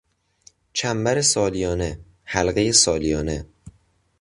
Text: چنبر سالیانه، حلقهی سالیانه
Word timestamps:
چنبر 0.73 1.21
سالیانه، 1.21 1.99
حلقهی 2.23 2.73
سالیانه 2.73 3.45